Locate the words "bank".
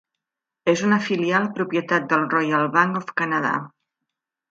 2.77-2.99